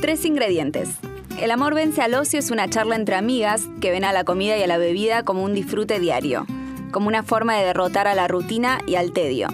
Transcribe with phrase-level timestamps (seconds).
[0.00, 0.90] Tres ingredientes.
[1.40, 4.56] El amor vence al ocio es una charla entre amigas que ven a la comida
[4.56, 6.46] y a la bebida como un disfrute diario,
[6.92, 9.48] como una forma de derrotar a la rutina y al tedio.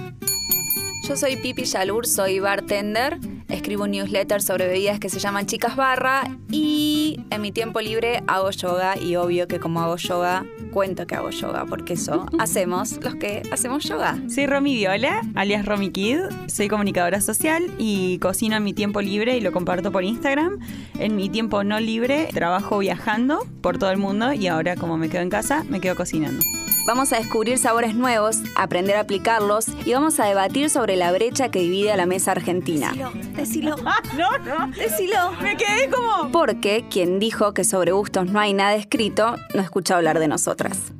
[1.08, 3.18] Yo soy Pipi Yalur, soy bartender,
[3.48, 8.22] escribo un newsletter sobre bebidas que se llaman Chicas Barra y en mi tiempo libre
[8.26, 10.44] hago yoga y obvio que como hago yoga,
[10.74, 14.18] cuento que hago yoga porque eso hacemos los que hacemos yoga.
[14.28, 19.36] Soy Romy Viola, alias Romy Kid, soy comunicadora social y cocino en mi tiempo libre
[19.36, 20.58] y lo comparto por Instagram.
[20.98, 25.08] En mi tiempo no libre trabajo viajando por todo el mundo y ahora como me
[25.08, 26.42] quedo en casa, me quedo cocinando.
[26.86, 31.48] Vamos a descubrir sabores nuevos, aprender a aplicarlos y vamos a debatir sobre la brecha
[31.48, 32.92] que divide a la mesa argentina.
[33.34, 33.76] Decilo.
[33.86, 34.76] Ah, no, no.
[34.76, 35.32] Decilo.
[35.42, 36.32] Me quedé como.
[36.32, 40.26] Porque quien dijo que sobre gustos no hay nada escrito, no escucha hablar de
[40.68, 40.92] nosotras.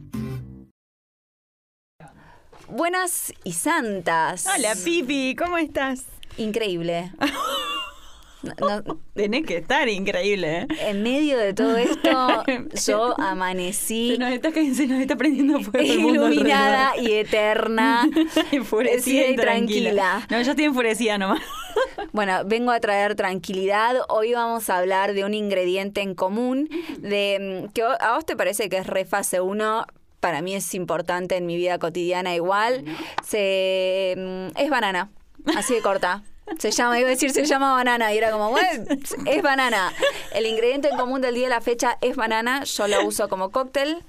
[2.69, 4.47] Buenas y santas.
[4.47, 6.05] Hola, Pipi, ¿cómo estás?
[6.37, 7.13] Increíble.
[8.61, 10.67] No, Tenés que estar increíble, ¿eh?
[10.81, 12.45] En medio de todo esto,
[12.87, 14.13] yo amanecí.
[14.13, 15.93] Se nos está, se nos está prendiendo fuego.
[15.93, 18.09] El mundo iluminada y eterna.
[18.53, 20.27] enfurecida y tranquila.
[20.31, 21.41] No, yo estoy enfurecida nomás.
[22.13, 23.97] Bueno, vengo a traer tranquilidad.
[24.09, 28.37] Hoy vamos a hablar de un ingrediente en común, de mm, que a vos te
[28.37, 29.87] parece que es re fase 1,
[30.21, 32.85] para mí es importante en mi vida cotidiana igual.
[33.25, 35.11] Se, mm, es banana,
[35.55, 36.23] así de corta.
[36.59, 38.13] Se llama, iba a decir, se llama banana.
[38.13, 38.85] Y era como, bueno,
[39.27, 39.93] es banana.
[40.33, 42.65] El ingrediente en común del día de la fecha es banana.
[42.65, 44.05] Yo lo uso como cóctel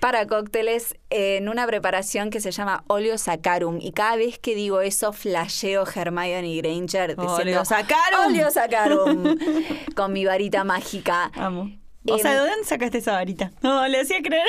[0.00, 3.78] para cócteles en una preparación que se llama Oleo Sacarum.
[3.80, 8.50] Y cada vez que digo eso, flasheo Hermione Granger diciendo Sacarum.
[8.50, 9.38] Sacarum.
[9.96, 11.30] con mi varita mágica.
[11.34, 11.70] Amo.
[12.10, 13.50] O sea, ¿de dónde sacaste esa varita?
[13.60, 14.46] No, le hacía creer.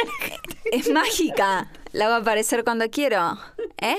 [0.71, 1.69] Es mágica.
[1.91, 3.37] La hago aparecer cuando quiero.
[3.77, 3.97] ¿Eh?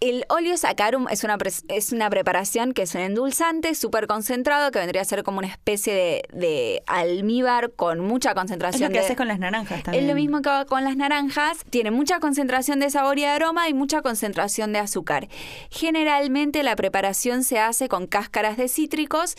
[0.00, 4.78] El óleo sacarum es una, es una preparación que es un endulzante súper concentrado que
[4.78, 8.84] vendría a ser como una especie de, almíbar con mucha concentración.
[8.84, 10.04] Es lo que haces con las naranjas también.
[10.04, 11.58] Es lo mismo que hago con las naranjas.
[11.70, 15.28] Tiene mucha concentración de sabor y aroma y mucha concentración de azúcar.
[15.70, 19.34] Generalmente la preparación se hace con cáscaras de cítricos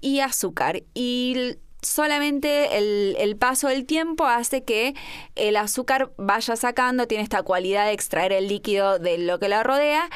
[0.00, 0.82] y azúcar.
[0.94, 4.94] Y solamente el, paso del tiempo hace que
[5.34, 9.62] el azúcar vaya sacando, tiene esta cualidad de extraer el líquido de lo que la
[9.62, 10.08] rodea,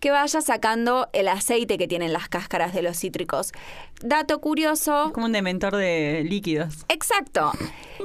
[0.00, 3.52] que vaya sacando el aceite que tienen las cáscaras de los cítricos.
[4.02, 5.06] Dato curioso.
[5.06, 6.84] Es como un dementor de líquidos.
[6.88, 7.52] Exacto.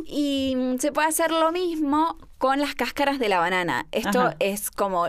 [0.05, 3.87] Y se puede hacer lo mismo con las cáscaras de la banana.
[3.91, 5.07] Esto es como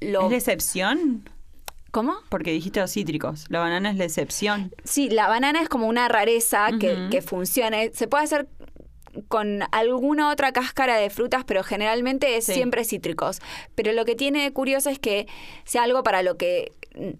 [0.00, 0.26] lo...
[0.28, 1.28] ¿Es excepción?
[1.90, 2.14] ¿Cómo?
[2.28, 3.46] Porque dijiste los cítricos.
[3.48, 4.72] La banana es la excepción.
[4.84, 7.90] Sí, la banana es como una rareza que, que funcione.
[7.94, 8.48] Se puede hacer
[9.28, 13.40] con alguna otra cáscara de frutas, pero generalmente es siempre cítricos.
[13.74, 15.26] Pero lo que tiene curioso es que
[15.64, 16.72] sea algo para lo que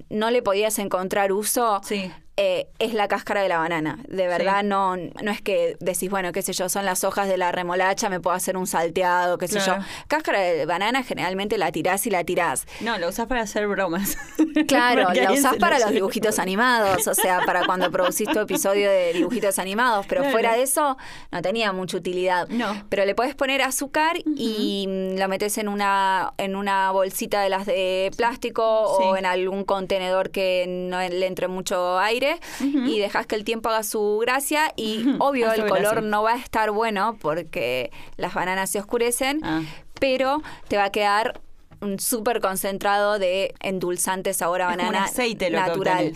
[0.09, 2.11] no le podías encontrar uso, sí.
[2.41, 3.99] Eh, es la cáscara de la banana.
[4.07, 7.37] De verdad, no, no es que decís, bueno, qué sé yo, son las hojas de
[7.37, 9.75] la remolacha, me puedo hacer un salteado, qué sé yo.
[10.07, 12.65] Cáscara de banana generalmente la tirás y la tirás.
[12.81, 14.17] No, la usás para hacer bromas.
[14.67, 19.13] Claro, la usás para los dibujitos animados, o sea, para cuando producís tu episodio de
[19.13, 20.97] dibujitos animados, pero fuera de eso
[21.31, 22.49] no tenía mucha utilidad.
[22.49, 22.85] No.
[22.89, 27.67] Pero le puedes poner azúcar y lo metes en una, en una bolsita de las
[27.67, 32.28] de plástico o en algún contenedor que no le entre mucho aire
[32.61, 36.37] y dejas que el tiempo haga su gracia y obvio el color no va a
[36.37, 39.63] estar bueno porque las bananas se oscurecen, ah.
[40.01, 41.41] pero te va a quedar
[41.81, 46.13] un súper concentrado de endulzante sabor a banana aceite natural.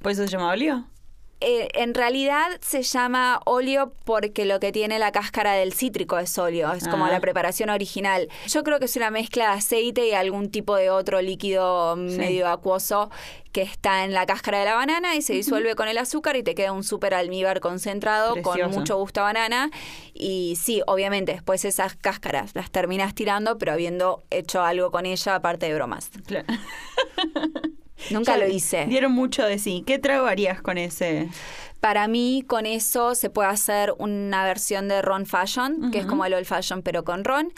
[0.00, 0.84] ¿Por eso se llama óleo?
[1.44, 6.38] Eh, en realidad se llama óleo porque lo que tiene la cáscara del cítrico es
[6.38, 7.20] óleo, es como la ah.
[7.20, 8.28] preparación original.
[8.46, 12.48] Yo creo que es una mezcla de aceite y algún tipo de otro líquido medio
[12.48, 13.10] acuoso
[13.50, 16.44] que está en la cáscara de la banana y se disuelve con el azúcar y
[16.44, 19.70] te queda un súper almíbar concentrado con mucho gusto a banana.
[20.14, 25.34] Y sí, obviamente, después esas cáscaras las terminas tirando, pero habiendo hecho algo con ella
[25.34, 26.10] aparte de bromas.
[26.24, 26.46] Claro.
[28.10, 28.86] Nunca lo hice.
[28.86, 29.82] Dieron mucho de sí.
[29.86, 31.28] ¿Qué trago harías con ese?
[31.80, 36.24] Para mí, con eso se puede hacer una versión de ron fashion, que es como
[36.24, 37.52] el old fashion, pero con ron.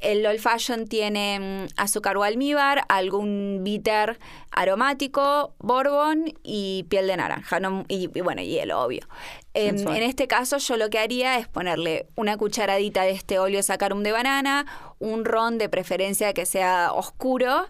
[0.00, 4.18] El old fashion tiene mm, azúcar o almíbar, algún bitter
[4.50, 7.60] aromático, bourbon y piel de naranja.
[7.88, 9.06] y, bueno, hielo, obvio.
[9.52, 13.62] Em, en este caso, yo lo que haría es ponerle una cucharadita de este óleo
[13.62, 14.66] sacarum de banana,
[14.98, 17.66] un ron de preferencia que sea oscuro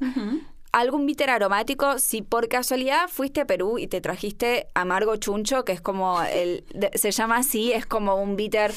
[0.73, 5.73] algún bitter aromático, si por casualidad fuiste a Perú y te trajiste amargo chuncho, que
[5.73, 8.73] es como el, de- se llama así, es como un bitter,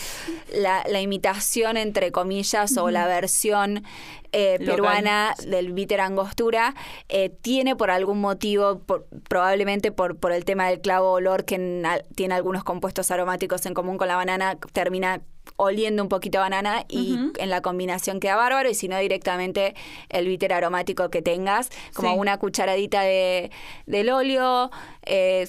[0.56, 3.84] la, la imitación entre comillas o la versión
[4.32, 6.74] eh, peruana del bitter angostura,
[7.10, 11.56] eh, tiene por algún motivo, por- probablemente por, por el tema del clavo olor que
[11.56, 15.22] en al- tiene algunos compuestos aromáticos en común con la banana, termina
[15.58, 19.76] oliendo un poquito a banana y en la combinación queda bárbaro y si no directamente
[20.10, 22.20] el bitter aromático que tengas, como Sí.
[22.20, 23.52] una cucharadita de,
[23.86, 24.72] del óleo,
[25.06, 25.48] eh,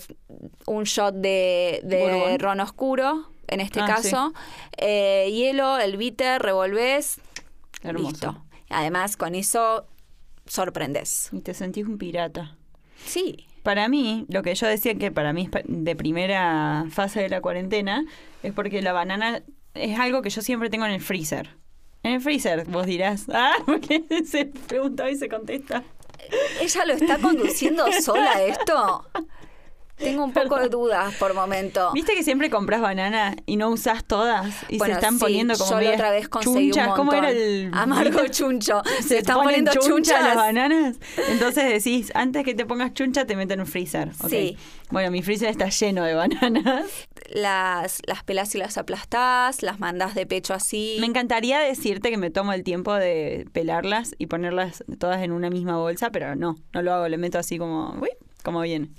[0.67, 4.33] un shot de, de ron oscuro, en este Ah, caso,
[4.79, 7.19] eh, hielo, el bitter, revolves,
[7.83, 8.09] Hermoso.
[8.11, 8.45] listo.
[8.71, 9.87] Además, con eso
[10.47, 11.29] sorprendes.
[11.33, 12.57] Y te sentís un pirata.
[13.05, 13.47] Sí.
[13.63, 17.41] Para mí, lo que yo decía que para mí es de primera fase de la
[17.41, 18.05] cuarentena,
[18.43, 19.43] es porque la banana
[19.75, 21.51] es algo que yo siempre tengo en el freezer.
[22.03, 25.83] En el freezer, vos dirás, ah, porque se pregunta y se contesta.
[26.61, 29.05] ¿Ella lo está conduciendo sola esto?
[29.97, 31.93] Tengo un poco de dudas por momento.
[31.93, 34.53] ¿Viste que siempre compras banana y no usás todas?
[34.69, 36.89] Y Bueno, se están sí, poniendo como yo la medias otra vez conseguí chunchas.
[36.89, 38.83] un ¿Cómo era el amargo chuncho?
[39.07, 40.97] Se, están poniendo chuncha las bananas.
[41.29, 44.09] Entonces decís, antes que te pongas chuncha, te meten en un freezer.
[44.21, 44.31] ok.
[44.31, 44.57] Sí.
[44.91, 46.87] Bueno, mi freezer está lleno de bananas.
[47.35, 50.97] Las, las pelas y las aplastás, las mandás de pecho así.
[51.01, 55.51] Me encantaría decirte que me tomo el tiempo de pelarlas y ponerlas todas en una
[55.51, 58.11] misma bolsa, pero no, no lo hago, le meto así como, uy,
[58.45, 58.91] como viene.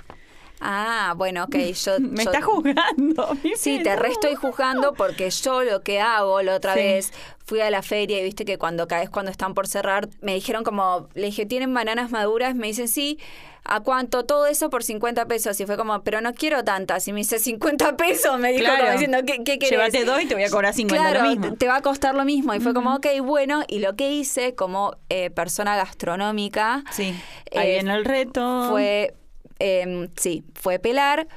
[0.61, 1.55] Ah, bueno, ok.
[1.55, 3.29] Yo, Me yo- está juzgando.
[3.55, 6.79] Sí, te re estoy juzgando porque yo lo que hago la otra Sí.
[6.79, 7.13] vez
[7.45, 10.63] fui a la feria y viste que cuando caes cuando están por cerrar, me dijeron
[10.63, 12.55] como, le dije, ¿tienen bananas maduras?
[12.55, 13.19] Me dicen, sí.
[13.67, 14.25] ¿A cuánto?
[14.25, 15.59] Todo eso por 50 pesos.
[15.59, 17.07] Y fue como, pero no quiero tantas.
[17.07, 18.37] Y me dice, 50 pesos.
[18.37, 18.81] Me dijo Claro.
[18.81, 19.71] como diciendo, ¿qué, qué querés?
[19.71, 21.55] Llévate dos y te voy a cobrar 50 Claro, lo mismo.
[21.57, 22.53] te va a costar lo mismo.
[22.53, 23.63] Y fue como, ok, bueno.
[23.67, 27.15] Y lo que hice como eh, persona gastronómica Sí,
[27.55, 28.67] ahí eh, viene el reto.
[28.69, 29.15] fue,
[29.59, 31.27] eh, sí, fue pelar,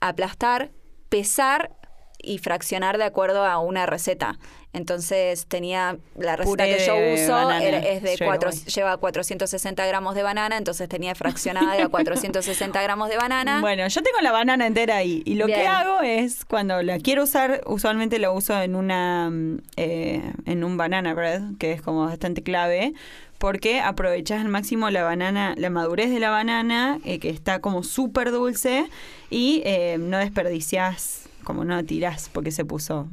[0.00, 0.70] aplastar,
[1.08, 1.76] pesar
[2.18, 4.38] y fraccionar de acuerdo a una receta.
[4.74, 10.14] Entonces tenía la receta Puré que yo uso era- es de cuatro, lleva 460 gramos
[10.14, 13.60] de banana, entonces tenía fraccionada de a 460 gramos de banana.
[13.60, 15.22] Bueno, yo tengo la banana entera ahí.
[15.24, 19.30] Y lo que hago es, cuando la quiero usar, usualmente la uso en una
[19.76, 22.94] eh, en un banana bread, que es como bastante clave,
[23.38, 27.84] porque aprovechas al máximo la banana, la madurez de la banana, eh, que está como
[27.84, 28.86] súper dulce,
[29.30, 33.06] y eh, no desperdicias, como no tirás, porque se puso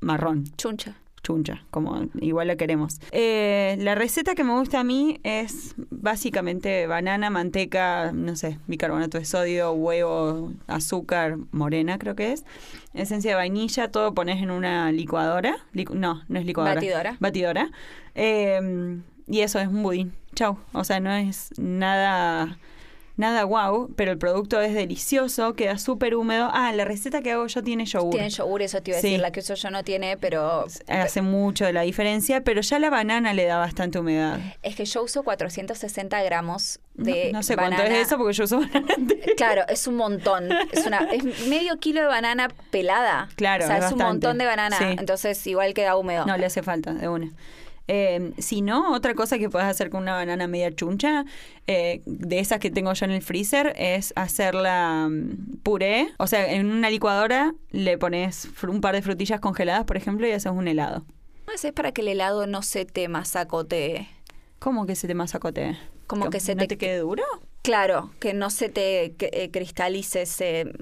[0.00, 0.96] marrón Chuncha.
[1.22, 2.98] chuncha, como igual la queremos.
[3.12, 9.18] Eh, la receta que me gusta a mí es básicamente banana, manteca, no sé, bicarbonato
[9.18, 12.44] de sodio, huevo, azúcar, morena creo que es,
[12.94, 15.56] esencia de vainilla, todo pones en una licuadora.
[15.74, 16.76] Licu- no, no es licuadora.
[16.76, 17.16] Batidora.
[17.20, 17.70] Batidora.
[18.14, 18.98] Eh,
[19.28, 20.12] y eso es un budín.
[20.34, 20.56] Chau.
[20.72, 22.56] O sea, no es nada...
[23.20, 26.48] Nada guau, pero el producto es delicioso, queda súper húmedo.
[26.54, 29.08] Ah, la receta que hago yo tiene yogur Tiene yogur, eso te iba a Sí.
[29.08, 29.20] decir.
[29.20, 32.88] La que uso yo no tiene, pero hace mucho de la diferencia, pero ya la
[32.88, 34.40] banana le da bastante humedad.
[34.62, 37.76] es que yo uso 460 gramos No, de no sé banana.
[37.76, 38.94] cuánto es eso porque yo uso banana.
[38.96, 39.32] entera.
[39.36, 40.48] Claro, es un montón.
[40.72, 43.28] Es una es medio kilo de banana pelada.
[43.36, 44.78] Claro, o sea, es es, un montón de banana.
[44.78, 44.84] Sí.
[44.98, 46.24] Entonces igual queda húmedo.
[46.24, 47.28] No, le hace falta, de una.
[47.88, 51.24] Eh, si no, otra cosa que puedes hacer con una banana media chuncha,
[51.66, 56.08] eh, de esas que tengo yo en el freezer, es hacerla mm, puré.
[56.18, 60.32] O sea, en una licuadora le pones un par de frutillas congeladas, por ejemplo, y
[60.32, 61.04] haces un helado.
[61.48, 64.08] No sé, es para que el helado no se te masacotee.
[64.60, 65.76] ¿Cómo que se te masacotee?
[66.06, 67.24] Como que se ¿No te- te quede duro?
[67.62, 70.72] Claro, que no se te que- eh, cristalice ese...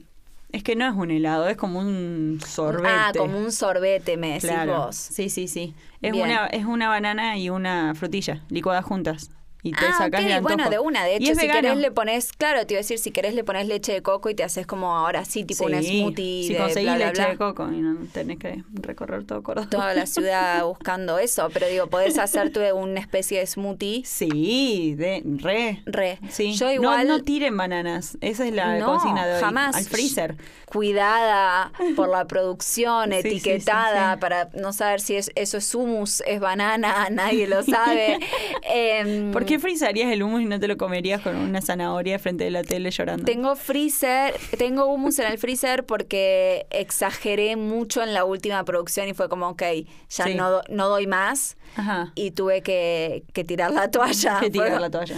[0.50, 2.88] Es que no es un helado, es como un sorbete.
[2.88, 4.86] Ah, como un sorbete, me decís Claro.
[4.86, 4.96] vos.
[4.96, 5.74] Sí, sí, sí.
[6.00, 6.24] Es Bien.
[6.24, 9.30] una, es una banana y una frutilla licuadas juntas.
[9.68, 10.54] Y te ah, sacas ok, el antojo.
[10.54, 11.04] bueno, de una.
[11.04, 11.60] De hecho, si vegano.
[11.60, 14.30] querés le pones, claro, te iba a decir, si querés le pones leche de coco
[14.30, 17.06] y te haces como ahora sí, tipo un Sí, smoothie Si de conseguís bla, bla,
[17.06, 17.30] leche bla.
[17.30, 19.68] de coco y no tenés que recorrer todo Córdoba.
[19.70, 24.02] Toda la ciudad buscando eso, pero digo, podés hacerte una especie de smoothie.
[24.04, 25.82] Sí, de re.
[25.86, 26.18] Re.
[26.30, 26.54] Sí.
[26.54, 27.08] Yo No- igual...
[27.08, 28.16] no, tiren bananas.
[28.20, 29.40] Esa es la No, consigna de hoy.
[29.40, 29.76] jamás.
[29.76, 30.36] Al freezer.
[30.66, 34.20] Cuidada por la producción, Sí, etiquetada, sí.
[34.20, 38.18] para no saber si es, eso es hummus, es banana, nadie lo sabe.
[38.62, 42.44] Em, ¿Por qué frizarías el hummus y no te lo comerías con una zanahoria frente
[42.44, 43.24] de la tele llorando?
[43.24, 49.14] Tengo freezer, tengo hummus en el freezer porque exageré mucho en la última producción y
[49.14, 49.62] fue como, ok,
[50.10, 50.34] ya Sí.
[50.34, 52.12] no, no doy más Ajá.
[52.14, 54.40] y tuve que, que tirar la toalla.
[54.40, 55.16] Que tirar Fue- la toalla.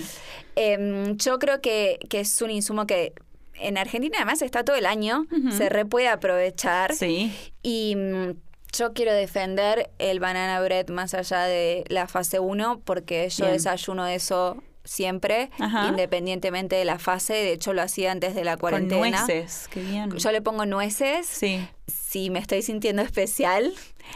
[0.57, 3.13] Em, yo creo que, que es un insumo que
[3.55, 6.95] en Argentina además está todo el año, se re puede aprovechar.
[6.95, 7.31] Sí.
[7.63, 8.31] Y mm,
[8.77, 13.57] yo quiero defender el banana bread más allá de la fase 1 porque yo Bien.
[13.57, 15.89] desayuno eso siempre, Ajá.
[15.89, 17.35] independientemente de la fase.
[17.35, 19.25] De hecho, lo hacía antes de la Con cuarentena.
[19.25, 20.11] nueces, qué bien.
[20.17, 21.27] Yo le pongo nueces.
[21.27, 23.73] Sí, Si me estoy sintiendo especial.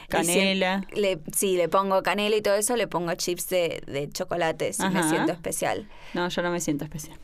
[0.08, 0.82] Canela.
[0.92, 4.72] si- le, sí, le pongo canela y todo eso, le pongo chips de, de chocolate
[4.72, 5.08] si me Ajá.
[5.10, 5.86] siento especial.
[6.14, 7.18] no, yo no me siento especial.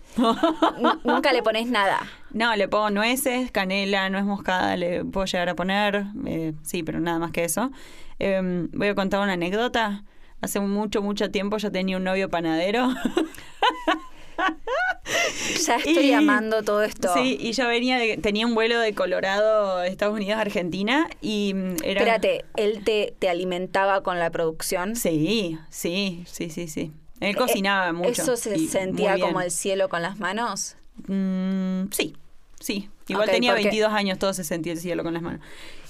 [1.05, 2.01] Nunca le pones nada.
[2.31, 6.05] No, le pongo nueces, canela, nuez moscada, le puedo llegar a poner.
[6.27, 7.71] eh, sí, pero nada más que eso.
[8.19, 8.41] Eh,
[8.73, 10.05] voy a contar una anécdota.
[10.43, 12.89] Hace mucho, mucho tiempo yo tenía un novio panadero.
[15.67, 17.13] Ya estoy Y- amando todo esto.
[17.15, 21.77] Sí, y yo venía de- tenía un vuelo de Colorado, Estados Unidos, Argentina y mm,
[21.83, 22.01] era...
[22.01, 24.95] Espérate, ¿él te, te alimentaba con la producción?
[24.97, 26.93] Sí, sí, sí, sí, sí.
[27.21, 28.11] Él cocinaba Eh, mucho.
[28.23, 30.77] ¿Eso se sentía como el cielo con las manos?
[31.07, 32.17] Mm, sí,
[32.61, 32.89] sí.
[33.13, 35.41] Igual tenía porque- 22 años, todo se sentía el cielo con las manos.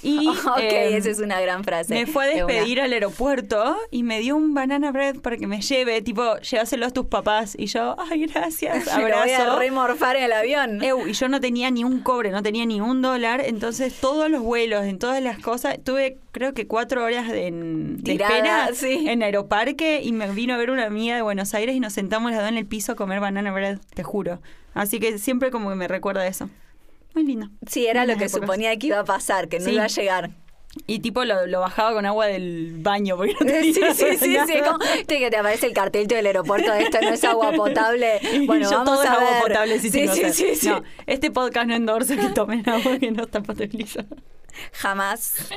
[0.02, 1.92] Y, ok, em, esa es una gran frase.
[1.92, 5.46] Me fue a de despedir al aeropuerto y me dio un banana bread para que
[5.46, 7.54] me lleve, tipo, llévaselo a tus papás.
[7.58, 9.58] Y yo, ay, gracias, lo voy a abrazo.
[9.58, 10.80] remorfar en el avión.
[10.82, 14.42] Y yo no tenía ni un cobre, no tenía ni un dólar, entonces todos los
[14.42, 18.68] vuelos, en todas las cosas, tuve creo que cuatro horas de, en- de Tirada, espera
[18.72, 19.06] sí.
[19.08, 22.30] en Aeroparque y me vino a ver una amiga de Buenos Aires y nos sentamos
[22.30, 24.40] las dos en el piso a comer banana bread, te juro.
[24.72, 26.48] Así que siempre como que me recuerda eso.
[27.14, 27.48] Muy lindo.
[27.66, 28.40] Sí, era lo que épocas.
[28.42, 29.72] suponía que iba a pasar, que no Sí.
[29.72, 30.30] iba a llegar.
[30.86, 34.28] Y tipo lo, lo bajaba con agua del baño porque no Sí, tenía sí, sí,
[34.34, 34.46] nada.
[34.46, 38.20] sí, como que te aparece el cartel del aeropuerto, esto no es agua potable.
[38.46, 39.42] Bueno, yo vamos todo es a agua ver.
[39.42, 40.68] potable sí, sí, sí, sí, sí.
[40.68, 44.06] No, este podcast no endorsa que tomen agua que no está potabilizada.
[44.74, 45.48] Jamás.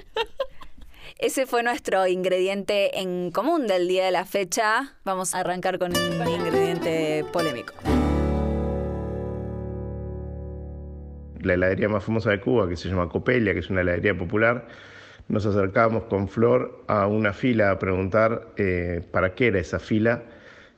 [1.19, 4.95] Ese fue nuestro ingrediente en común del día de la fecha.
[5.05, 7.73] Vamos a arrancar con un ingrediente polémico.
[11.43, 14.67] La heladería más famosa de Cuba, que se llama Copelia, que es una heladería popular,
[15.27, 20.23] nos acercamos con Flor a una fila a preguntar eh, para qué era esa fila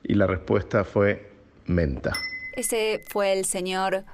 [0.02, 1.30] y la respuesta fue
[1.66, 2.12] menta.
[2.54, 4.04] Ese fue el señor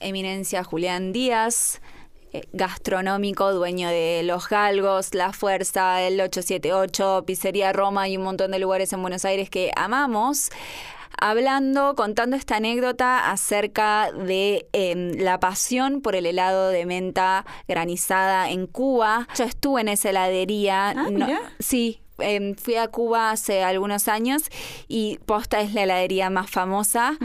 [0.00, 1.80] Eminencia Julián Díaz,
[2.32, 8.52] eh, gastronómico, dueño de Los Galgos, La Fuerza, el 878, Pizzería Roma y un montón
[8.52, 10.50] de lugares en Buenos Aires que amamos.
[11.20, 18.50] Hablando, contando esta anécdota acerca de em, la pasión por el helado de menta granizada
[18.50, 19.28] en Cuba.
[19.36, 20.90] Yo estuve en esa heladería.
[20.90, 24.42] Ah, no- sí, em, fui a Cuba hace algunos años
[24.88, 27.16] y Posta es la heladería más famosa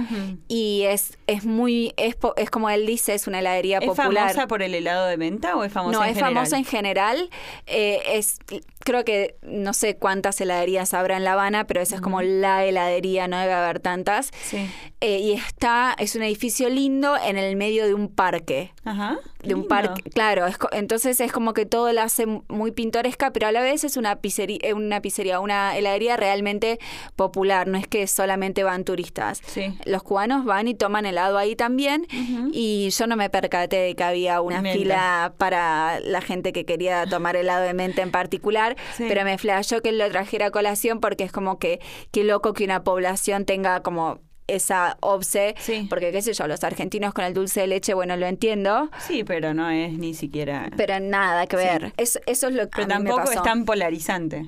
[0.47, 4.27] y es, es muy, es, es como él dice, es una heladería ¿Es popular.
[4.29, 6.33] famosa por el helado de menta o es famosa no, en es general?
[6.35, 7.29] famosa en general.
[7.67, 8.39] eh, es,
[8.85, 12.63] creo que no sé cuántas heladerías habrá en La Habana, pero esa es como la
[12.63, 14.31] heladería, no debe haber tantas.
[14.43, 14.69] Sí.
[15.01, 18.71] Eh, y está, es un edificio lindo en el medio de un parque.
[18.85, 19.17] Ajá.
[19.43, 23.47] De un parque, claro, es entonces es como que todo la hace muy pintoresca, pero
[23.47, 26.79] a la vez es una pizzería, eh, una pizzería, una heladería realmente
[27.15, 29.41] popular, no es que solamente van turistas.
[29.45, 29.77] Sí.
[29.85, 32.07] Los cubanos van y toman helado ahí también
[32.51, 34.77] y yo no me percaté de que había una Menta.
[34.79, 39.05] fila para la gente que quería tomar helado de menta en particular, Sí.
[39.07, 41.79] pero me flashó que lo trajera a colación porque es como que
[42.11, 45.87] qué loco que una población tenga como esa obse, Sí.
[45.89, 49.23] porque qué sé yo, los argentinos con el dulce de leche, bueno, lo entiendo, Sí,
[49.23, 50.69] pero no es ni siquiera...
[50.77, 51.93] pero nada que ver.
[51.97, 53.39] Eso, eso es lo que Pero a mí me tampoco pasó.
[53.39, 54.45] es tan polarizante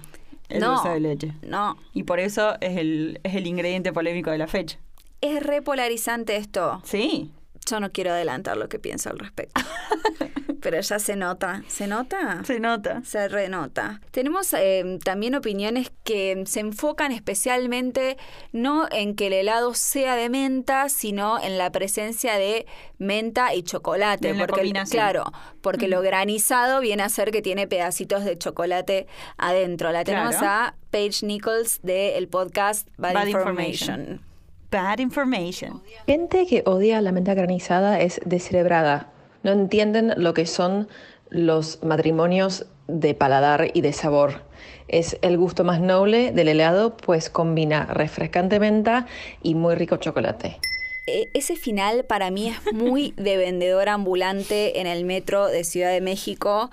[0.49, 0.73] el No.
[0.75, 1.33] dulce de leche.
[1.41, 4.77] No, Y por eso es el, es el ingrediente polémico de la fecha.
[5.21, 6.79] es re polarizante esto.
[6.85, 7.31] Sí.
[7.69, 9.61] Yo no quiero adelantar lo que pienso al respecto.
[10.61, 11.63] Pero ya se nota.
[11.67, 12.43] ¿Se nota?
[12.43, 13.01] Se nota.
[13.03, 14.01] Se renota.
[14.11, 18.17] Tenemos eh, también opiniones que se enfocan especialmente
[18.51, 22.65] no en que el helado sea de menta, sino en la presencia de
[22.97, 24.29] menta y chocolate.
[24.29, 25.25] En porque, claro,
[25.61, 29.07] porque lo granizado viene a ser que tiene pedacitos de chocolate
[29.37, 29.91] adentro.
[29.91, 30.47] La tenemos Claro.
[30.47, 33.99] a Paige Nichols del podcast Bad, Bad Information.
[34.01, 34.26] Information.
[34.71, 35.81] Bad information.
[36.05, 39.11] Gente que odia la menta granizada es descerebrada.
[39.43, 40.87] No entienden lo que son
[41.29, 44.41] los matrimonios de paladar y de sabor.
[44.87, 49.05] Es el gusto más noble del helado, pues combina refrescante menta
[49.41, 50.57] y muy rico chocolate.
[51.05, 55.91] E- Ese final para mí es muy de vendedor ambulante en el metro de Ciudad
[55.91, 56.69] de México.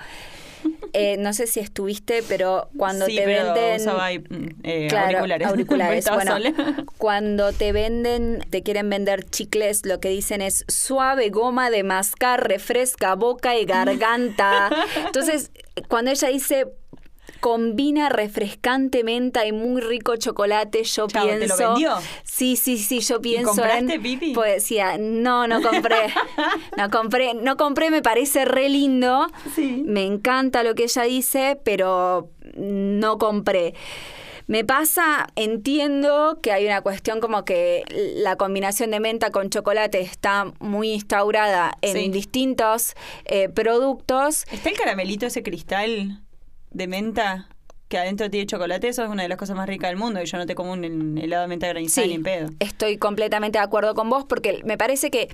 [0.97, 5.49] Eh, no sé si estuviste, pero cuando sí, te pero venden usaba eh, Claro, auriculares.
[5.49, 6.09] auriculares.
[6.09, 11.83] Bueno, cuando te venden, te quieren vender chicles, lo que dicen es suave goma de
[11.83, 14.71] mascar, refresca boca y garganta.
[15.05, 15.51] Entonces,
[15.89, 16.69] cuando ella dice
[17.45, 21.57] combina refrescante menta y muy rico chocolate, yo Chao, ¿te lo pienso.
[21.75, 21.93] vendió?
[22.23, 24.33] Sí, sí, sí, yo pienso compraste, en Pipi?
[24.33, 24.97] poesía.
[24.99, 26.07] No, no compré.
[26.79, 29.27] no compré, no compré, me parece re lindo.
[29.55, 29.83] Sí.
[29.85, 33.75] Me encanta lo que ella dice, pero no compré.
[34.47, 37.83] Me pasa, entiendo que hay una cuestión como que
[38.17, 42.09] la combinación de menta con chocolate está muy instaurada en Sí.
[42.09, 42.95] distintos
[43.27, 44.45] eh, productos.
[44.51, 46.23] ¿Está el caramelito ese cristal
[46.75, 47.49] de menta
[47.89, 48.89] que adentro tiene chocolate?
[48.89, 50.73] Eso es una de las cosas más ricas del mundo y yo no te como
[50.73, 52.51] un helado de menta granizada ni en pedo.
[52.61, 55.29] estoy completamente de acuerdo con vos porque me parece que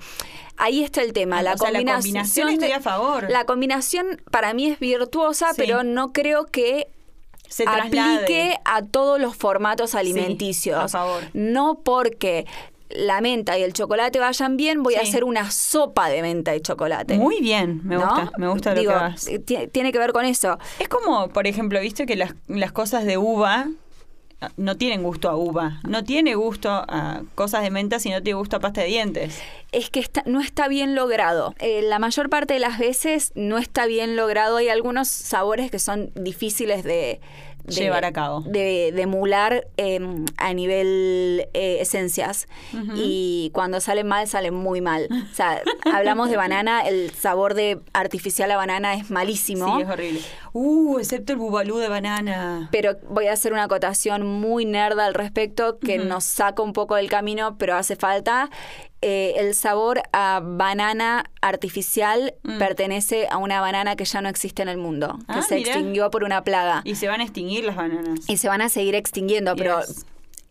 [0.57, 1.39] ahí está el tema.
[1.39, 3.29] Ah, la, o sea, la combinación combinación de- estoy a favor.
[3.31, 5.55] La combinación para mí es virtuosa, Sí.
[5.57, 6.87] pero no creo que
[7.47, 8.15] Se traslade.
[8.15, 10.77] aplique a todos los formatos alimenticios.
[10.77, 11.23] a favor.
[11.33, 12.45] No porque
[12.95, 16.61] la menta y el chocolate vayan bien, voy a hacer una sopa de menta y
[16.61, 17.17] chocolate.
[17.17, 18.01] Muy bien, me ¿no?
[18.05, 19.25] gusta, me gusta lo que vas.
[19.45, 20.57] ti- Tiene que ver con eso.
[20.79, 23.69] Es como, por ejemplo, viste que las, las cosas de uva
[24.57, 28.37] no tienen gusto a uva, no tiene gusto a cosas de menta si no tiene
[28.37, 29.39] gusto a pasta de dientes.
[29.71, 31.53] es que está- no está bien logrado.
[31.59, 34.57] Eh, la mayor parte de las veces no está bien logrado.
[34.57, 37.21] Hay algunos sabores que son difíciles de,
[37.63, 38.41] de- Llevar a cabo.
[38.41, 39.99] De, de emular eh,
[40.37, 42.47] a nivel eh, esencias.
[42.95, 45.07] Y cuando salen mal, salen muy mal.
[45.31, 45.61] O sea,
[45.93, 49.77] hablamos de banana, el sabor de artificial a banana es malísimo.
[49.77, 50.21] Sí, es horrible.
[50.53, 52.67] Uh, excepto el bubalú de banana.
[52.71, 56.95] Pero voy a hacer una acotación muy nerda al respecto que nos saca un poco
[56.95, 58.49] del camino, pero hace falta.
[59.03, 64.69] Eh, el sabor a banana artificial pertenece a una banana que ya no existe en
[64.69, 66.81] el mundo, que Ah, se extinguió por una plaga.
[66.83, 68.19] Y se van a extinguir las bananas.
[68.27, 69.79] Y se van a seguir extinguiendo, pero...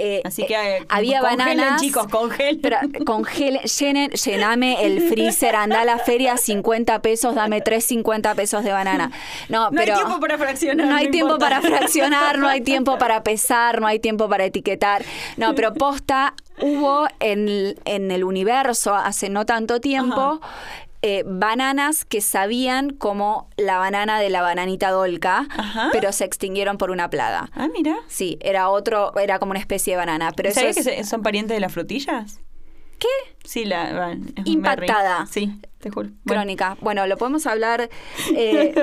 [0.02, 1.80] Eh, Así que eh, eh, había congelen, bananas.
[1.82, 2.60] chicos, congelen.
[2.60, 8.34] Pero congelen, llenen, llename el freezer, anda a la feria, 50 pesos, dame 3 50
[8.34, 9.10] pesos de banana.
[9.48, 10.86] No, No pero hay tiempo para fraccionar.
[10.86, 11.60] no hay tiempo importa.
[11.60, 15.04] para fraccionar, no hay tiempo para pesar, no hay tiempo para etiquetar.
[15.36, 20.40] No, pero posta, hubo en, en el universo hace no tanto tiempo
[21.02, 25.88] eh, bananas que sabían como la banana de la bananita dolca, Ajá.
[25.92, 27.48] pero se extinguieron por una plaga.
[27.54, 27.96] Ah, mira.
[28.08, 30.32] Sí, era otro, era como una especie de banana.
[30.36, 32.40] Pero eso ¿Sabías es- que son parientes de las frutillas?
[32.98, 33.08] ¿Qué?
[33.44, 33.92] Sí, la.
[33.94, 35.24] van, Impactada.
[35.26, 36.10] Sí, te juro.
[36.24, 36.76] Bueno, Crónica.
[36.82, 37.88] Bueno, lo podemos hablar.
[38.36, 38.74] eh,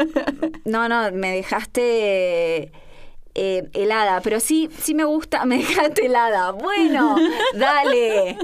[0.66, 2.72] no, no, me dejaste
[3.36, 6.52] eh, helada, pero sí, sí me gusta, me dejaste helada.
[6.54, 7.16] Bueno,
[7.54, 8.40] dale.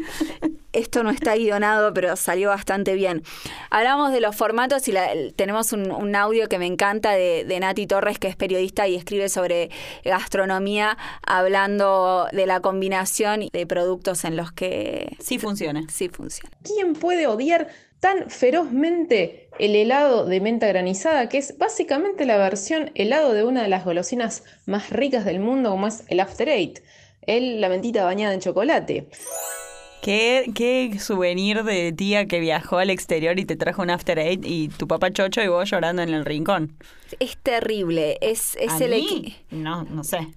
[0.73, 3.23] Esto no está guionado, pero salió bastante bien.
[3.69, 7.59] Hablamos de los formatos y la- tenemos un, un audio que me encanta de, de
[7.59, 9.69] Nati Torres, que es periodista y escribe sobre
[10.03, 15.83] gastronomía, hablando de la combinación de productos en los que sí funciona.
[15.89, 16.49] sí funciona.
[16.63, 17.67] ¿Quién puede odiar
[17.99, 23.61] tan ferozmente el helado de menta granizada, que es básicamente la versión helado de una
[23.63, 26.79] de las golosinas más ricas del mundo, como es el After Eight?
[27.21, 29.07] El, la mentita bañada en chocolate.
[30.03, 34.43] ¿Qué, qué souvenir de tía que viajó al exterior y te trajo un After Eight
[34.45, 36.75] y tu papá chocho y vos llorando en el rincón.
[37.21, 39.33] Es terrible, es, es ¿A el mí?
[39.49, 40.27] No, no sé.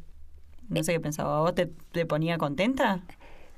[0.68, 1.40] No sé qué pensaba.
[1.40, 3.00] ¿Vos te, te ponía contenta?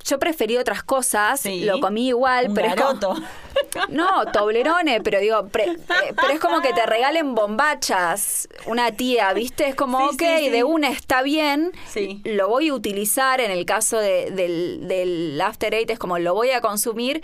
[0.05, 1.65] Yo preferí otras cosas, Sí.
[1.65, 3.15] lo comí igual, Un pero es como- garoto.
[3.89, 5.77] No, Toblerone, pero digo, pre- eh,
[6.15, 9.67] pero es como que te regalen bombachas, una tía, ¿viste?
[9.67, 12.21] Es como, Sí, ok, sí, de una está bien, Sí.
[12.25, 16.33] lo voy a utilizar en el caso de- del, del After Eight, es como lo
[16.33, 17.21] voy a consumir,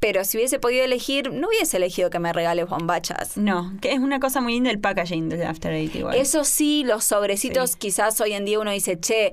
[0.00, 3.36] pero si hubiese podido elegir, no hubiese elegido que me regales bombachas.
[3.36, 6.16] No, que es una cosa muy linda el packaging de After Eight igual.
[6.16, 7.76] Eso sí, los sobrecitos, Sí.
[7.78, 9.32] quizás hoy en día uno dice, che,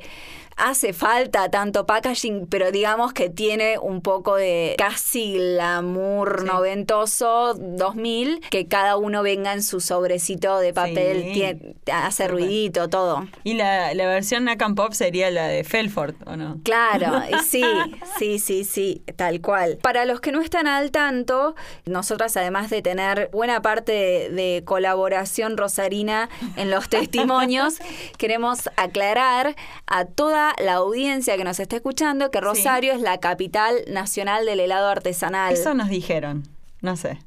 [0.58, 6.48] hace falta tanto packaging, pero digamos que tiene un poco de casi glamour Sí.
[6.48, 11.32] noventoso, 2000, que cada uno venga en su sobrecito de papel, Sí.
[11.34, 13.28] tiene- hace ruidito, todo.
[13.44, 16.58] Y la, la versión Nack and Pop sería la de Felford, ¿o no?
[16.64, 17.64] Claro, sí,
[18.18, 19.78] sí, sí, sí, tal cual.
[19.82, 24.64] Para los que no están al tanto, nosotras además de tener buena parte de, de
[24.66, 27.76] colaboración rosarina en los testimonios,
[28.18, 33.76] queremos aclarar a toda la audiencia que nos está escuchando que Rosario es la capital
[33.88, 35.54] nacional del helado artesanal.
[35.54, 36.48] Eso nos dijeron.
[36.82, 37.20] No sé.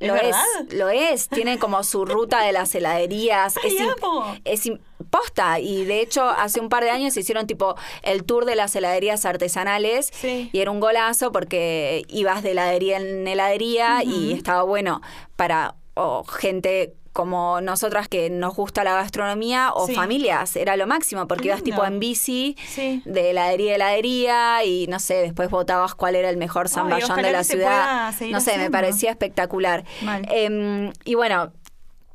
[0.00, 0.40] ¿Es lo verdad?
[0.68, 3.56] es, lo es, tiene como su ruta de las heladerías.
[3.62, 4.34] ¡Ay, es, amo!
[4.44, 4.70] es
[5.10, 5.60] posta.
[5.60, 9.26] Y de hecho, hace un par de años hicieron tipo el tour de las heladerías
[9.26, 10.10] artesanales.
[10.12, 10.48] Sí.
[10.52, 15.02] Y era un golazo porque ibas de heladería en heladería y estaba bueno
[15.36, 19.94] para o gente como nosotras que nos gusta la gastronomía o Sí.
[19.94, 23.02] familias, era lo máximo, porque ibas tipo en bici Sí.
[23.04, 27.32] de heladería a heladería y no sé, después votabas cuál era el mejor zamballón de
[27.32, 28.12] la ciudad.
[28.30, 29.84] No sé, me parecía espectacular.
[30.30, 31.52] Em, y bueno,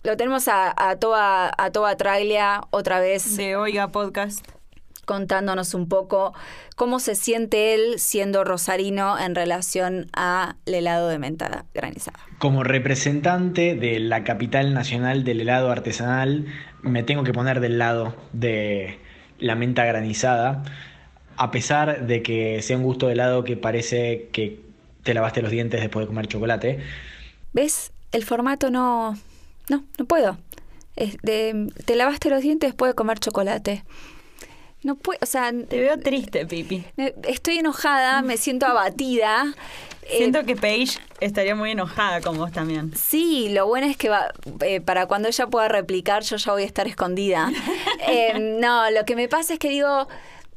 [0.03, 4.45] lo tenemos a, a toda a toda Traglia otra vez De Oiga Podcast.
[5.05, 6.33] Contándonos un poco
[6.75, 12.19] cómo se siente él siendo rosarino en relación al helado de menta granizada.
[12.39, 16.45] Como representante de la capital nacional del helado artesanal,
[16.81, 18.99] me tengo que poner del lado de
[19.39, 20.63] la menta granizada,
[21.37, 24.59] a pesar de que sea un gusto de helado que parece que
[25.03, 26.79] te lavaste los dientes después de comer chocolate.
[27.53, 27.91] ¿Ves?
[28.11, 29.17] El formato no...
[29.69, 30.37] No, no puedo.
[30.95, 33.83] Es de- te lavaste los dientes después de comer chocolate.
[34.85, 36.85] No puedo, o sea, Te veo triste, Pipi.
[37.23, 39.45] estoy enojada, me siento abatida.
[40.03, 42.95] Eh, Siento que Paige estaría muy enojada con vos también.
[42.95, 46.61] Sí, lo bueno es que va, eh, para cuando ella pueda replicar, yo ya voy
[46.61, 47.51] a estar escondida.
[48.07, 50.07] Eh, no, lo que me pasa es que digo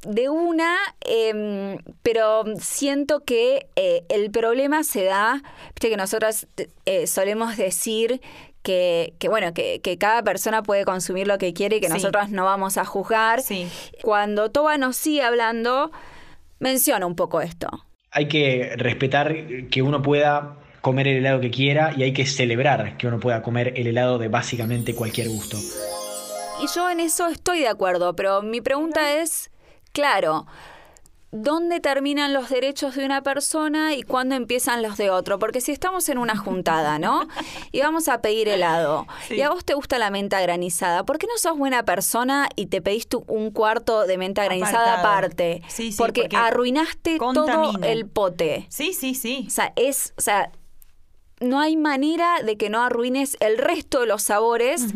[0.03, 3.69] de una, eh, pero siento que
[4.11, 6.47] el problema se da, viste que nosotras
[7.07, 8.21] solemos decir
[8.69, 11.95] que, que, bueno, que, que cada persona puede consumir lo que quiere y que Sí.
[11.95, 13.41] nosotras no vamos a juzgar.
[13.41, 13.67] Sí.
[14.03, 15.91] Cuando Toba nos sigue hablando,
[16.59, 17.69] menciona un poco esto.
[18.11, 19.35] Hay que respetar
[19.71, 23.41] que uno pueda comer el helado que quiera y hay que celebrar que uno pueda
[23.43, 25.57] comer el helado de básicamente cualquier gusto.
[26.63, 29.51] Y yo en eso estoy de acuerdo, pero mi pregunta es,
[29.93, 30.47] claro,
[31.31, 35.39] ¿dónde terminan los derechos de una persona y cuándo empiezan los de otro?
[35.39, 37.29] Porque si estamos en una juntada, ¿no?
[37.73, 39.35] Y vamos a pedir helado, Sí.
[39.35, 42.67] y a vos te gusta la menta granizada, ¿por qué no sos buena persona y
[42.67, 45.09] te pedís tú un cuarto de menta granizada Apartado.
[45.17, 45.63] aparte?
[45.69, 48.67] Sí, sí, porque, porque arruinaste todo el pote.
[48.71, 49.45] Sí, sí, sí.
[49.47, 50.51] O sea, es, o sea,
[51.41, 54.87] no hay manera de que no arruines el resto de los sabores.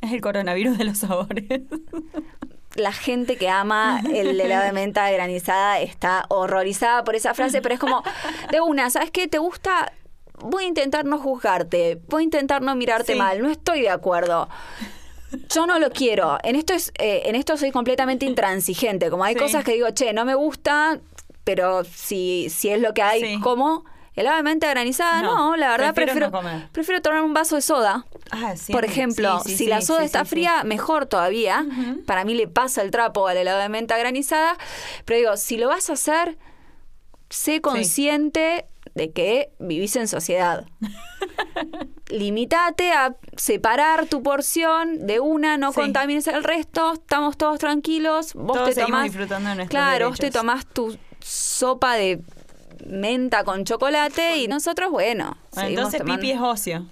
[0.00, 1.62] Es el coronavirus de los sabores.
[2.74, 7.74] la gente que ama el helado de menta granizada está horrorizada por esa frase, pero
[7.74, 8.02] es como,
[8.50, 9.28] de una, ¿sabes qué?
[9.28, 9.92] ¿Te gusta?
[10.40, 13.18] Voy a intentar no juzgarte, voy a intentar no mirarte Sí.
[13.18, 14.48] mal, no estoy de acuerdo.
[15.48, 16.38] Yo no lo quiero.
[16.42, 19.08] En esto es, eh, en esto soy completamente intransigente.
[19.08, 19.40] Como hay Sí.
[19.40, 20.98] cosas que digo, che, no me gusta,
[21.44, 23.40] pero si, si es lo que hay, Sí.
[23.40, 26.68] como helado de menta granizada, no, No, la verdad prefiero prefiero, no comer.
[26.72, 28.04] prefiero tomar un vaso de soda.
[28.30, 28.72] Ah, sí.
[28.72, 31.64] Por ejemplo, Sí, sí, si la soda está fría, mejor todavía.
[32.06, 34.56] Para mí le pasa el trapo al helado de menta granizada.
[35.04, 36.38] Pero digo, si lo vas a hacer,
[37.30, 40.66] sé consciente de que vivís en sociedad.
[42.08, 45.80] Limitate a separar tu porción de una, no Sí.
[45.80, 50.30] contamines el resto, estamos todos tranquilos, vos Todos te tomás, disfrutando de claro, vos te
[50.30, 52.20] tomás tu sopa de
[52.86, 56.86] menta con chocolate y nosotros, bueno, entonces tomando- Pipi es ocio.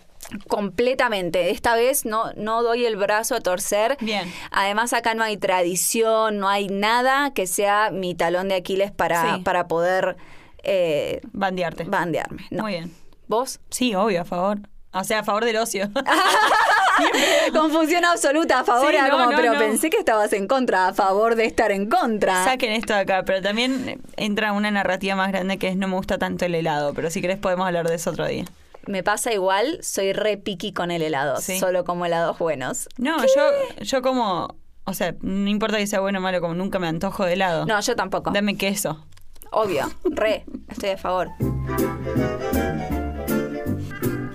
[0.48, 1.50] Completamente.
[1.50, 3.96] Esta vez no, no doy el brazo a torcer.
[4.00, 4.32] Bien.
[4.52, 9.36] Además, acá no hay tradición, no hay nada que sea mi talón de Aquiles para,
[9.36, 9.42] Sí.
[9.42, 10.16] para poder
[10.62, 11.84] eh, Bandearte.
[11.84, 12.46] bandearme.
[12.50, 12.62] No.
[12.64, 12.94] Muy bien.
[13.28, 13.60] ¿Vos?
[13.70, 14.58] Sí, obvio, a favor.
[14.92, 15.88] O sea, a favor del ocio.
[17.52, 18.90] Confusión absoluta a favor.
[18.90, 19.58] Sí, no, como, no, pero no.
[19.58, 22.44] pensé que estabas en contra, a favor de estar en contra.
[22.44, 25.96] Saquen esto de acá, pero también entra una narrativa más grande que es no me
[25.96, 28.44] gusta tanto el helado, pero si querés podemos hablar de eso otro día.
[28.86, 31.58] Me pasa igual, soy re piqui con el helado, Sí.
[31.58, 32.88] solo como helados buenos.
[32.96, 36.78] No, yo, yo como, o sea, no importa que sea bueno o malo, como nunca
[36.78, 37.66] me antojo de helado.
[37.66, 38.30] No, yo tampoco.
[38.30, 39.04] Dame queso.
[39.52, 41.28] Obvio, re, estoy a favor.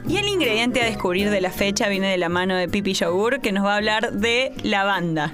[0.07, 3.41] Y el ingrediente a descubrir de la fecha viene de la mano de Pipi Yogur,
[3.41, 5.33] que nos va a hablar de lavanda.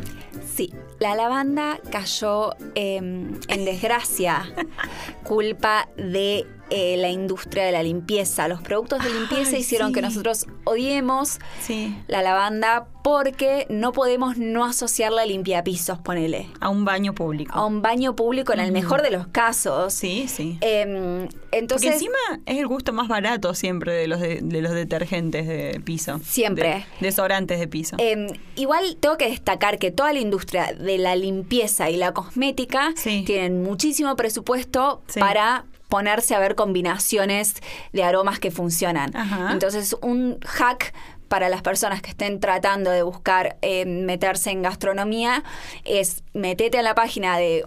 [0.56, 4.54] Sí, la lavanda cayó eh, en desgracia,
[5.24, 8.48] culpa de eh, la industria de la limpieza.
[8.48, 11.98] Los productos de limpieza Ay, hicieron que nosotros odiemos Sí.
[12.08, 16.48] la lavanda porque no podemos no asociarla a limpiapisos, ponele.
[16.60, 17.52] A un baño público.
[17.54, 19.92] A un baño público en el mejor de los casos.
[19.94, 20.60] Sí, sí.
[20.62, 24.72] Eh, Porque entonces, encima es el gusto más barato siempre de los de, de los
[24.72, 26.20] detergentes de piso.
[26.24, 26.86] Siempre.
[27.00, 27.96] De- desodorantes de piso.
[28.00, 32.92] Eh, igual tengo que destacar que toda la industria de la limpieza y la cosmética
[32.96, 33.24] Sí.
[33.26, 35.20] tienen muchísimo presupuesto Sí.
[35.20, 37.56] para ponerse a ver combinaciones
[37.92, 39.16] de aromas que funcionan.
[39.16, 39.52] Ajá.
[39.52, 40.94] Entonces, un hack
[41.28, 45.44] para las personas que estén tratando de buscar eh, meterse en gastronomía
[45.86, 47.66] es metete a la página de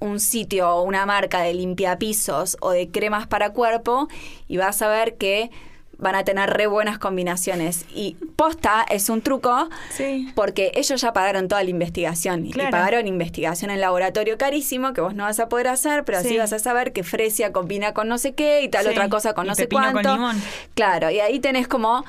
[0.00, 4.08] un sitio o una marca de limpiapisos o de cremas para cuerpo
[4.48, 5.50] y vas a ver que
[5.98, 7.84] van a tener re buenas combinaciones.
[7.94, 10.30] Y posta es un truco Sí.
[10.34, 12.50] porque ellos ya pagaron toda la investigación.
[12.50, 12.68] Claro.
[12.68, 16.30] Y pagaron investigación en laboratorio carísimo que vos no vas a poder hacer, pero así
[16.30, 16.38] Sí.
[16.38, 18.90] vas a saber que fresia combina con no sé qué y tal Sí.
[18.90, 20.12] otra cosa con Y no sé pepino con cuánto.
[20.14, 20.42] limón.
[20.74, 22.04] Claro, y ahí tenés como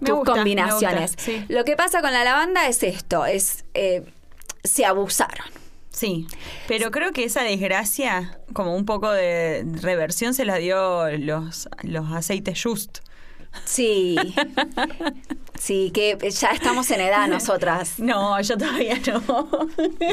[0.00, 1.16] Me tus gusta, me combinaciones.
[1.16, 1.32] gusta.
[1.48, 4.02] Lo que pasa con la lavanda es esto, es eh,
[4.62, 5.46] se abusaron.
[5.94, 6.26] Sí,
[6.66, 12.10] pero creo que esa desgracia, como un poco de reversión, se la dio los, los
[12.12, 12.98] aceites Just.
[13.64, 14.16] Sí.
[15.56, 18.00] Sí, que ya estamos en edad nosotras.
[18.00, 19.22] No, yo todavía no.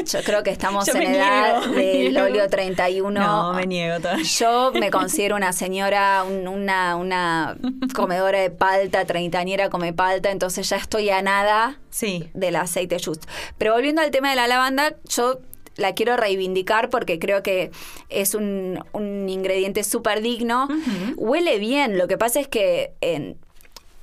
[0.04, 3.20] Yo creo que estamos Yo en edad niego, del óleo 31.
[3.20, 4.24] No, me niego todavía.
[4.24, 7.56] Yo me considero una señora, un- una, una
[7.94, 12.30] comedora de palta, treintañera come palta, entonces ya estoy a nada Sí.
[12.34, 13.24] del aceite just.
[13.58, 15.40] Pero volviendo al tema de la lavanda, yo
[15.76, 17.70] la quiero reivindicar porque creo que
[18.08, 20.68] es un, un ingrediente súper digno.
[21.16, 22.92] Huele bien, lo que pasa es que...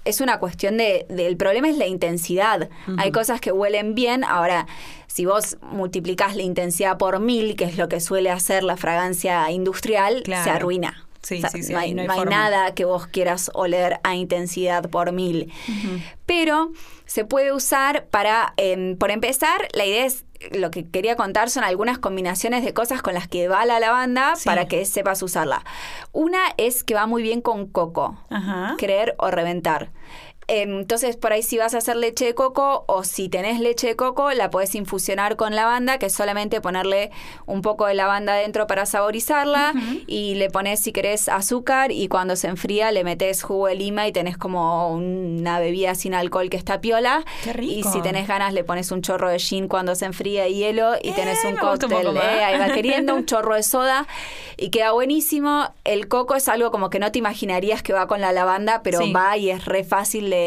[0.05, 2.69] es una cuestión de, del problema es la intensidad.
[2.97, 4.23] Hay cosas que huelen bien.
[4.23, 4.65] Ahora,
[5.07, 9.51] si vos multiplicás la intensidad por mil, que es lo que suele hacer la fragancia
[9.51, 10.43] industrial, Claro.
[10.43, 11.05] se arruina.
[11.21, 12.31] Sí, O sea, sí, sí, no hay, ahí no hay no hay forma.
[12.37, 15.51] nada que vos quieras oler a intensidad por mil.
[16.25, 16.71] Pero
[17.05, 21.63] se puede usar para, em, por empezar, la idea es, lo que quería contar son
[21.63, 24.45] algunas combinaciones de cosas con las que va la lavanda Sí.
[24.45, 25.63] para que sepas usarla.
[26.11, 28.75] Una es que va muy bien con coco, Ajá.
[28.77, 29.91] creer o reventar.
[30.51, 33.85] Em, Entonces, por ahí si vas a hacer leche de coco o si tenés leche
[33.87, 37.11] de coco, la podés infusionar con lavanda, que es solamente ponerle
[37.45, 39.73] un poco de lavanda dentro para saborizarla
[40.07, 44.07] y le pones, si querés, azúcar y cuando se enfría le metes jugo de lima
[44.07, 47.23] y tenés como una bebida sin alcohol que está piola.
[47.43, 47.73] Qué rico.
[47.73, 50.93] Y si tenés ganas le pones un chorro de gin cuando se enfría y hielo
[51.01, 51.89] y tenés Eh, un gusta un cóctel.
[52.01, 52.23] poco más.
[52.23, 54.07] eh, ahí va queriendo un chorro de soda
[54.57, 55.69] y queda buenísimo.
[55.83, 58.99] El coco es algo como que no te imaginarías que va con la lavanda, pero
[58.99, 59.13] Sí.
[59.13, 60.38] va y es re fácil de,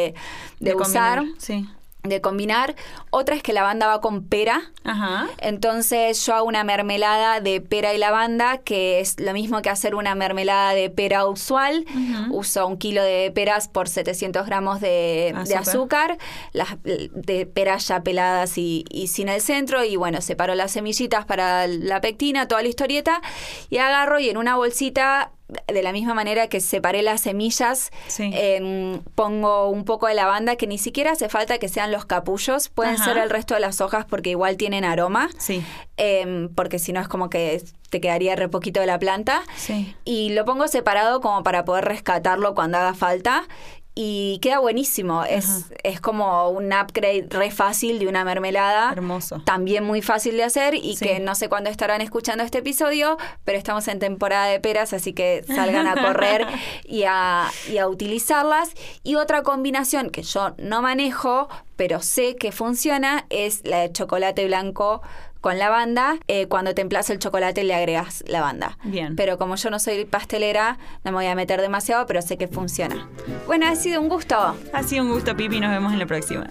[0.60, 1.66] de usar, combinar, Sí.
[2.04, 2.74] de combinar.
[3.10, 4.60] Otra es que la lavanda va con pera.
[4.82, 5.28] Ajá.
[5.38, 9.94] Entonces yo hago una mermelada de pera y lavanda, que es lo mismo que hacer
[9.94, 11.84] una mermelada de pera usual.
[12.30, 16.18] Uso un kilo de peras por 700 gramos de de azúcar, Azúcar.
[16.52, 19.84] las de peras ya peladas y, y sin el centro.
[19.84, 23.22] Y bueno, separo las semillitas para la pectina, toda la historieta.
[23.70, 25.30] Y agarro y en una bolsita,
[25.66, 28.30] de la misma manera que separé las semillas, Sí.
[28.34, 32.68] em, pongo un poco de lavanda, que ni siquiera hace falta que sean los capullos.
[32.68, 33.04] Pueden Ajá.
[33.04, 35.30] ser el resto de las hojas porque igual tienen aroma.
[35.38, 35.62] Sí.
[35.96, 39.42] Em, porque si no es como que te quedaría re poquito de la planta.
[39.56, 39.94] Sí.
[40.04, 43.44] Y lo pongo separado como para poder rescatarlo cuando haga falta.
[43.94, 45.24] Y queda buenísimo.
[45.24, 48.90] Es, es como un upgrade re fácil de una mermelada.
[48.92, 49.42] Hermoso.
[49.44, 51.04] También muy fácil de hacer y Sí.
[51.06, 55.12] que no sé cuándo estarán escuchando este episodio, pero estamos en temporada de peras, así
[55.12, 56.46] que salgan a correr
[56.84, 58.70] y a, y a utilizarlas.
[59.02, 64.46] Y otra combinación que yo no manejo, pero sé que funciona, es la de chocolate
[64.46, 65.02] blanco
[65.42, 66.16] con lavanda.
[66.28, 68.78] Eh, cuando templas el chocolate le agregas lavanda.
[68.84, 69.14] Bien.
[69.14, 72.48] Pero como yo no soy pastelera, no me voy a meter demasiado, pero sé que
[72.48, 73.10] funciona.
[73.46, 74.56] Bueno, ha sido un gusto.
[74.72, 75.60] Ha sido un gusto, Pipi.
[75.60, 76.50] Nos vemos en la próxima.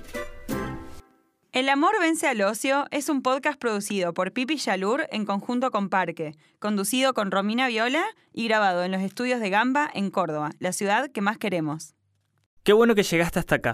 [1.53, 5.89] El amor vence al ocio es un podcast producido por Pipi Yalur en conjunto con
[5.89, 10.71] Parque, conducido con Romina Viola y grabado en los estudios de Gamba en Córdoba, la
[10.71, 11.93] ciudad que más queremos.
[12.63, 13.73] Qué bueno que llegaste hasta acá.